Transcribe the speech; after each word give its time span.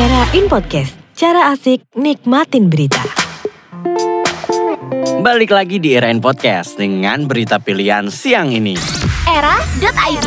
Era 0.00 0.24
In 0.32 0.48
Podcast, 0.48 0.96
cara 1.12 1.52
asik 1.52 1.84
nikmatin 1.92 2.72
berita. 2.72 3.04
Balik 5.20 5.52
lagi 5.52 5.76
di 5.76 5.92
Era 5.92 6.08
In 6.08 6.24
Podcast 6.24 6.80
dengan 6.80 7.28
berita 7.28 7.60
pilihan 7.60 8.08
siang 8.08 8.48
ini. 8.48 8.80
Era.id 9.28 10.24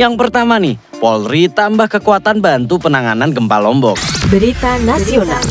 Yang 0.00 0.14
pertama 0.16 0.56
nih, 0.56 0.80
Polri 0.96 1.52
tambah 1.52 1.92
kekuatan 1.92 2.40
bantu 2.40 2.80
penanganan 2.80 3.36
gempa 3.36 3.60
Lombok. 3.60 4.00
Berita 4.32 4.80
nasional. 4.80 5.44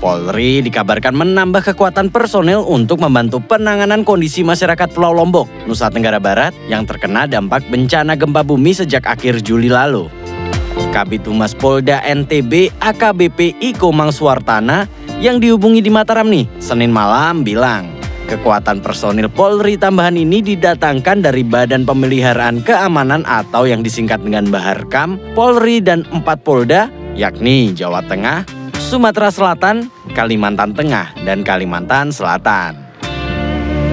Polri 0.00 0.64
dikabarkan 0.64 1.20
menambah 1.20 1.68
kekuatan 1.68 2.08
personel 2.08 2.64
untuk 2.64 3.04
membantu 3.04 3.44
penanganan 3.44 4.08
kondisi 4.08 4.40
masyarakat 4.40 4.88
Pulau 4.88 5.12
Lombok, 5.12 5.68
Nusa 5.68 5.92
Tenggara 5.92 6.16
Barat 6.16 6.56
yang 6.72 6.88
terkena 6.88 7.28
dampak 7.28 7.68
bencana 7.68 8.16
gempa 8.16 8.40
bumi 8.40 8.72
sejak 8.72 9.04
akhir 9.04 9.44
Juli 9.44 9.68
lalu. 9.68 10.15
Kabit 10.96 11.28
Humas 11.28 11.52
Polda 11.52 12.00
NTB 12.08 12.72
AKBP 12.80 13.60
Iko 13.60 13.92
Mangsuartana 13.92 14.88
yang 15.20 15.36
dihubungi 15.36 15.84
di 15.84 15.92
Mataram 15.92 16.24
nih, 16.24 16.48
Senin 16.56 16.88
malam 16.88 17.44
bilang, 17.44 17.92
kekuatan 18.32 18.80
personil 18.80 19.28
Polri 19.28 19.76
tambahan 19.76 20.16
ini 20.16 20.40
didatangkan 20.40 21.20
dari 21.20 21.44
Badan 21.44 21.84
Pemeliharaan 21.84 22.64
Keamanan 22.64 23.28
atau 23.28 23.68
yang 23.68 23.84
disingkat 23.84 24.24
dengan 24.24 24.48
Baharkam, 24.48 25.20
Polri 25.36 25.84
dan 25.84 26.08
empat 26.16 26.40
Polda, 26.40 26.88
yakni 27.12 27.76
Jawa 27.76 28.00
Tengah, 28.00 28.48
Sumatera 28.80 29.28
Selatan, 29.28 29.92
Kalimantan 30.16 30.72
Tengah, 30.72 31.12
dan 31.28 31.44
Kalimantan 31.44 32.08
Selatan. 32.08 32.72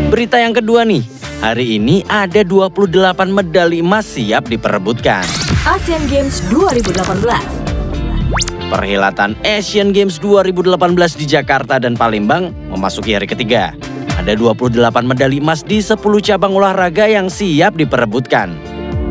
Berita 0.07 0.39
yang 0.39 0.55
kedua 0.55 0.87
nih, 0.87 1.03
hari 1.43 1.75
ini 1.75 2.07
ada 2.07 2.39
28 2.39 2.87
medali 3.27 3.83
emas 3.83 4.07
siap 4.15 4.47
diperebutkan. 4.47 5.27
Asian 5.67 5.99
Games 6.07 6.39
2018. 6.47 7.19
Perhelatan 8.71 9.35
Asian 9.43 9.91
Games 9.91 10.23
2018 10.23 11.19
di 11.19 11.25
Jakarta 11.27 11.83
dan 11.83 11.99
Palembang 11.99 12.55
memasuki 12.71 13.11
hari 13.11 13.27
ketiga. 13.27 13.75
Ada 14.15 14.39
28 14.39 15.03
medali 15.03 15.43
emas 15.43 15.67
di 15.67 15.83
10 15.83 15.99
cabang 16.23 16.55
olahraga 16.55 17.11
yang 17.11 17.27
siap 17.27 17.75
diperebutkan. 17.75 18.55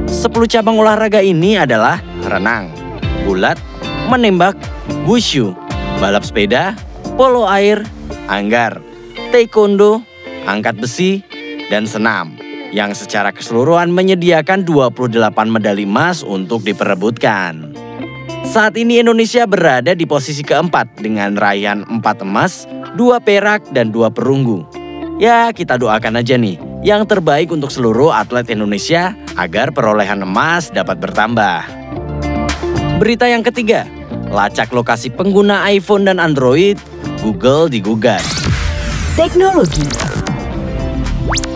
10 0.09 0.33
cabang 0.49 0.81
olahraga 0.81 1.21
ini 1.21 1.61
adalah 1.61 2.01
renang, 2.25 2.73
bulat, 3.29 3.61
menembak, 4.09 4.57
wushu, 5.05 5.53
balap 6.01 6.25
sepeda, 6.25 6.73
polo 7.21 7.45
air, 7.45 7.85
anggar, 8.33 8.81
taekwondo, 9.29 10.01
angkat 10.49 10.81
besi, 10.81 11.21
dan 11.69 11.87
senam 11.87 12.35
yang 12.73 12.97
secara 12.97 13.31
keseluruhan 13.31 13.93
menyediakan 13.93 14.65
28 14.65 15.13
medali 15.47 15.85
emas 15.85 16.25
untuk 16.25 16.65
diperebutkan. 16.65 17.77
Saat 18.43 18.75
ini 18.81 18.99
Indonesia 18.99 19.47
berada 19.47 19.95
di 19.95 20.09
posisi 20.09 20.43
keempat 20.43 20.99
dengan 20.99 21.39
raihan 21.39 21.87
4 21.87 22.27
emas, 22.27 22.67
2 22.99 23.23
perak, 23.23 23.71
dan 23.71 23.95
2 23.95 24.11
perunggu. 24.11 24.67
Ya, 25.21 25.53
kita 25.55 25.79
doakan 25.79 26.19
aja 26.19 26.35
nih 26.35 26.59
yang 26.83 27.07
terbaik 27.07 27.55
untuk 27.55 27.71
seluruh 27.71 28.11
atlet 28.11 28.51
Indonesia 28.51 29.15
agar 29.39 29.71
perolehan 29.71 30.27
emas 30.27 30.73
dapat 30.75 30.99
bertambah. 30.99 31.63
Berita 32.99 33.31
yang 33.31 33.47
ketiga, 33.47 33.87
lacak 34.33 34.75
lokasi 34.75 35.13
pengguna 35.15 35.71
iPhone 35.71 36.11
dan 36.11 36.19
Android, 36.19 36.77
Google 37.23 37.71
digugat. 37.71 38.25
Teknologi. 39.15 39.87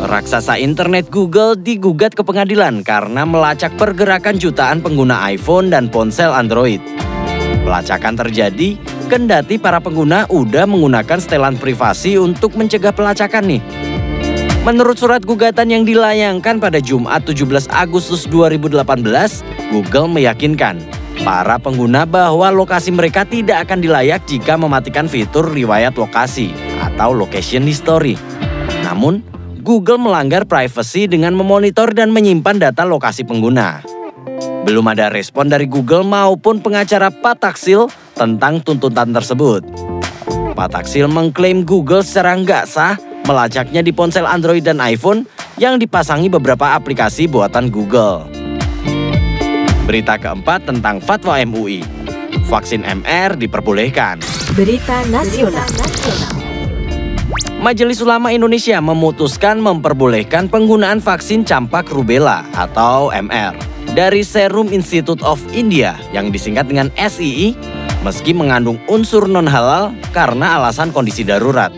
Raksasa 0.07 0.63
internet 0.63 1.11
Google 1.11 1.59
digugat 1.59 2.15
ke 2.15 2.23
pengadilan 2.23 2.87
karena 2.87 3.27
melacak 3.27 3.75
pergerakan 3.75 4.39
jutaan 4.39 4.79
pengguna 4.79 5.27
iPhone 5.35 5.75
dan 5.75 5.91
ponsel 5.91 6.31
Android. 6.31 6.79
Pelacakan 7.67 8.15
terjadi 8.15 8.79
kendati 9.11 9.59
para 9.59 9.83
pengguna 9.83 10.31
udah 10.31 10.71
menggunakan 10.71 11.19
setelan 11.19 11.59
privasi 11.59 12.15
untuk 12.15 12.55
mencegah 12.55 12.95
pelacakan 12.95 13.59
nih. 13.59 13.63
Menurut 14.63 15.03
surat 15.03 15.27
gugatan 15.27 15.71
yang 15.75 15.83
dilayangkan 15.83 16.63
pada 16.63 16.79
Jumat 16.79 17.27
17 17.27 17.67
Agustus 17.71 18.27
2018, 18.31 18.87
Google 19.75 20.07
meyakinkan 20.11 20.79
para 21.27 21.59
pengguna 21.59 22.07
bahwa 22.07 22.55
lokasi 22.55 22.95
mereka 22.95 23.27
tidak 23.27 23.67
akan 23.67 23.83
dilayak 23.83 24.23
jika 24.31 24.55
mematikan 24.55 25.11
fitur 25.11 25.51
riwayat 25.51 25.99
lokasi 25.99 26.55
atau 26.79 27.11
location 27.11 27.67
history. 27.67 28.15
Namun, 28.87 29.36
Google 29.67 29.99
melanggar 29.99 30.47
privasi 30.47 31.11
dengan 31.11 31.35
memonitor 31.35 31.91
dan 31.91 32.15
menyimpan 32.15 32.71
data 32.71 32.87
lokasi 32.87 33.27
pengguna. 33.27 33.83
Belum 34.63 34.87
ada 34.87 35.11
respon 35.11 35.51
dari 35.51 35.67
Google 35.67 36.07
maupun 36.07 36.63
pengacara 36.63 37.11
Pat 37.11 37.43
Taksil 37.43 37.91
tentang 38.15 38.63
tuntutan 38.63 39.11
tersebut. 39.11 39.67
Pak 40.55 40.71
Taksil 40.71 41.11
mengklaim 41.11 41.67
Google 41.67 42.07
secara 42.07 42.39
nggak 42.39 42.65
sah 42.71 42.95
melacaknya 43.27 43.83
di 43.83 43.91
ponsel 43.91 44.23
Android 44.23 44.63
dan 44.63 44.79
iPhone 44.79 45.27
yang 45.59 45.83
dipasangi 45.83 46.31
beberapa 46.31 46.79
aplikasi 46.79 47.27
buatan 47.27 47.67
Google. 47.67 48.31
Berita 49.83 50.15
keempat 50.15 50.71
tentang 50.71 51.03
fatwa 51.03 51.43
MUI. 51.43 51.83
Vaksin 52.47 52.87
MR 52.87 53.35
diperbolehkan. 53.35 54.23
Berita 54.55 55.03
nasional. 55.11 55.67
Majelis 57.57 58.05
Ulama 58.05 58.37
Indonesia 58.37 58.77
memutuskan 58.85 59.57
memperbolehkan 59.65 60.53
penggunaan 60.53 61.01
vaksin 61.01 61.41
campak 61.41 61.89
rubella 61.89 62.45
atau 62.53 63.09
MR 63.09 63.57
dari 63.97 64.21
Serum 64.21 64.69
Institute 64.69 65.25
of 65.25 65.41
India 65.57 65.97
yang 66.13 66.29
disingkat 66.29 66.69
dengan 66.69 66.93
SII 67.01 67.57
meski 68.05 68.37
mengandung 68.37 68.77
unsur 68.93 69.25
non 69.25 69.49
halal 69.49 69.97
karena 70.13 70.61
alasan 70.61 70.93
kondisi 70.93 71.25
darurat. 71.25 71.73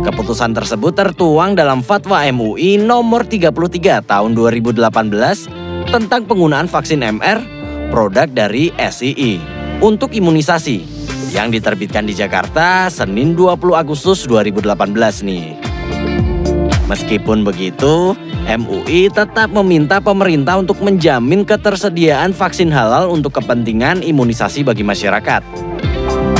Keputusan 0.00 0.56
tersebut 0.56 0.96
tertuang 0.96 1.52
dalam 1.52 1.84
Fatwa 1.84 2.24
MUI 2.32 2.80
nomor 2.80 3.28
33 3.28 4.00
tahun 4.00 4.32
2018 4.32 5.92
tentang 5.92 6.24
penggunaan 6.24 6.72
vaksin 6.72 7.04
MR 7.04 7.44
produk 7.92 8.24
dari 8.32 8.72
SII 8.80 9.44
untuk 9.84 10.16
imunisasi 10.16 10.95
yang 11.30 11.50
diterbitkan 11.50 12.06
di 12.06 12.14
Jakarta 12.14 12.86
Senin 12.92 13.34
20 13.34 13.74
Agustus 13.74 14.26
2018 14.28 15.26
nih. 15.26 15.58
Meskipun 16.86 17.42
begitu, 17.42 18.14
MUI 18.46 19.10
tetap 19.10 19.50
meminta 19.50 19.98
pemerintah 19.98 20.62
untuk 20.62 20.78
menjamin 20.78 21.42
ketersediaan 21.42 22.30
vaksin 22.30 22.70
halal 22.70 23.10
untuk 23.10 23.34
kepentingan 23.42 24.06
imunisasi 24.06 24.62
bagi 24.62 24.86
masyarakat. 24.86 25.42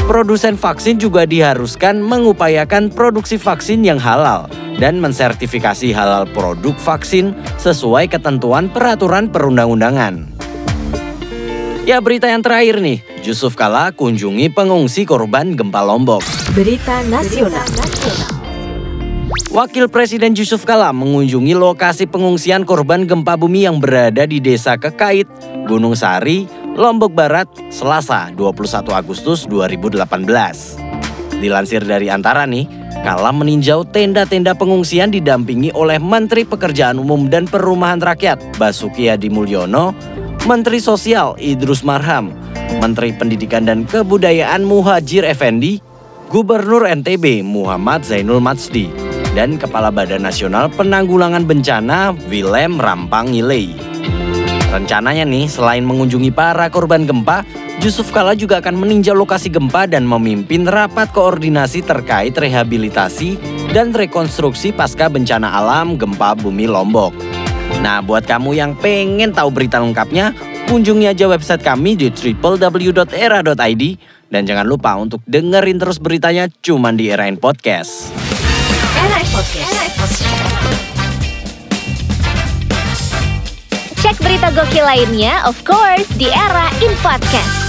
Produsen 0.07 0.55
vaksin 0.55 1.03
juga 1.03 1.27
diharuskan 1.27 1.99
mengupayakan 1.99 2.95
produksi 2.95 3.43
vaksin 3.43 3.83
yang 3.83 3.99
halal 3.99 4.47
dan 4.79 5.03
mensertifikasi 5.03 5.91
halal 5.91 6.31
produk 6.31 6.79
vaksin 6.79 7.35
sesuai 7.59 8.07
ketentuan 8.07 8.71
peraturan 8.71 9.27
perundang-undangan. 9.27 10.36
Ya 11.87 12.03
berita 12.03 12.27
yang 12.27 12.43
terakhir 12.43 12.83
nih, 12.83 12.99
Yusuf 13.23 13.55
Kala 13.55 13.95
kunjungi 13.95 14.51
pengungsi 14.51 15.07
korban 15.07 15.55
gempa 15.55 15.87
Lombok. 15.87 16.19
Berita 16.51 16.99
nasional. 17.07 17.63
Wakil 19.55 19.87
Presiden 19.87 20.35
Yusuf 20.35 20.67
Kala 20.67 20.91
mengunjungi 20.91 21.55
lokasi 21.55 22.11
pengungsian 22.11 22.67
korban 22.67 23.07
gempa 23.07 23.39
bumi 23.39 23.71
yang 23.71 23.79
berada 23.79 24.27
di 24.27 24.43
Desa 24.43 24.75
Kekait, 24.75 25.31
Gunung 25.71 25.95
Sari, 25.95 26.51
Lombok 26.75 27.15
Barat, 27.15 27.47
Selasa 27.71 28.35
21 28.35 28.91
Agustus 28.91 29.47
2018. 29.47 31.39
Dilansir 31.39 31.87
dari 31.87 32.11
Antara 32.11 32.51
nih, 32.51 32.67
Kala 33.07 33.31
meninjau 33.31 33.87
tenda-tenda 33.87 34.59
pengungsian 34.59 35.15
didampingi 35.15 35.71
oleh 35.71 36.03
Menteri 36.03 36.43
Pekerjaan 36.43 36.99
Umum 36.99 37.31
dan 37.31 37.47
Perumahan 37.47 38.03
Rakyat 38.03 38.59
Basuki 38.59 39.07
Hadi 39.07 39.31
Mulyono, 39.31 39.95
Menteri 40.47 40.79
Sosial 40.79 41.35
Idrus 41.43 41.83
Marham, 41.83 42.31
Menteri 42.79 43.11
Pendidikan 43.11 43.67
dan 43.67 43.83
Kebudayaan 43.83 44.63
Muhajir 44.63 45.27
Effendi, 45.27 45.83
Gubernur 46.31 46.87
NTB 46.87 47.43
Muhammad 47.43 48.07
Zainul 48.07 48.39
Matsdi, 48.39 48.87
dan 49.35 49.59
Kepala 49.59 49.91
Badan 49.91 50.23
Nasional 50.23 50.71
Penanggulangan 50.71 51.43
Bencana 51.51 52.15
Willem 52.31 52.79
Rampang 52.79 53.35
Ngilei. 53.35 53.75
Rencananya 54.71 55.27
nih, 55.27 55.51
selain 55.51 55.83
mengunjungi 55.83 56.31
para 56.31 56.71
korban 56.71 57.11
gempa, 57.11 57.43
Yusuf 57.83 58.15
Kala 58.15 58.39
juga 58.39 58.63
akan 58.63 58.79
meninjau 58.79 59.19
lokasi 59.19 59.51
gempa 59.51 59.91
dan 59.91 60.07
memimpin 60.07 60.63
rapat 60.63 61.11
koordinasi 61.11 61.83
terkait 61.83 62.39
rehabilitasi 62.39 63.35
dan 63.75 63.91
rekonstruksi 63.91 64.71
pasca 64.71 65.11
bencana 65.11 65.59
alam 65.59 65.99
gempa 65.99 66.39
bumi 66.39 66.71
Lombok. 66.71 67.36
Nah, 67.81 68.01
buat 68.01 68.25
kamu 68.25 68.57
yang 68.57 68.73
pengen 68.77 69.31
tahu 69.33 69.53
berita 69.53 69.77
lengkapnya, 69.77 70.33
kunjungi 70.67 71.13
aja 71.13 71.29
website 71.29 71.63
kami 71.63 71.95
di 71.95 72.09
www.era.id 72.09 73.83
dan 74.27 74.43
jangan 74.43 74.67
lupa 74.67 74.97
untuk 74.99 75.23
dengerin 75.29 75.79
terus 75.79 76.03
beritanya 76.03 76.51
cuman 76.63 76.99
di 76.99 77.13
Erain 77.13 77.39
Podcast. 77.39 78.11
Era 78.97 79.17
In 79.23 79.29
Podcast. 79.31 79.75
Cek 84.03 84.17
Berita 84.23 84.49
gokil 84.55 84.85
lainnya, 84.87 85.43
of 85.47 85.59
course, 85.67 86.07
di 86.15 86.31
era 86.31 86.71
In 86.83 86.95
Podcast. 87.03 87.66